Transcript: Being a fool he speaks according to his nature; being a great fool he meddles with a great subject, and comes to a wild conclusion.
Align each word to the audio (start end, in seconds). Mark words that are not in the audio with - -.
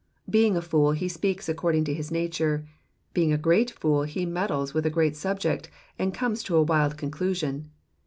Being 0.27 0.57
a 0.57 0.63
fool 0.63 0.93
he 0.93 1.07
speaks 1.07 1.47
according 1.47 1.83
to 1.83 1.93
his 1.93 2.09
nature; 2.09 2.67
being 3.13 3.31
a 3.31 3.37
great 3.37 3.69
fool 3.69 4.01
he 4.01 4.25
meddles 4.25 4.73
with 4.73 4.87
a 4.87 4.89
great 4.89 5.15
subject, 5.15 5.69
and 5.99 6.11
comes 6.11 6.41
to 6.45 6.55
a 6.55 6.63
wild 6.63 6.97
conclusion. 6.97 7.69